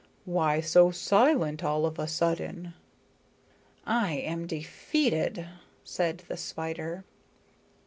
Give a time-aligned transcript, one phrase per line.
[0.25, 2.73] Why so silent all of a sudden?"
[3.85, 5.47] "I am defeated,"
[5.83, 7.03] said the spider.